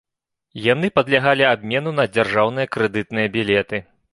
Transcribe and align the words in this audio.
Яны 0.67 0.89
падлягалі 0.95 1.45
абмену 1.49 1.91
на 1.99 2.05
дзяржаўныя 2.15 2.67
крэдытныя 2.77 3.27
білеты. 3.37 3.83